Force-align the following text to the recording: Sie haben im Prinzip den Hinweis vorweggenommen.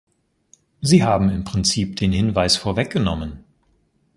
Sie 0.81 1.03
haben 1.03 1.29
im 1.29 1.43
Prinzip 1.43 1.95
den 1.97 2.11
Hinweis 2.11 2.57
vorweggenommen. 2.57 3.43